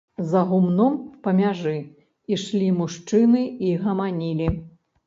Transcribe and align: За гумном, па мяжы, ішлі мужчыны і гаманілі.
За 0.29 0.39
гумном, 0.51 0.95
па 1.27 1.35
мяжы, 1.41 1.75
ішлі 2.37 2.73
мужчыны 2.81 3.47
і 3.71 3.75
гаманілі. 3.87 4.55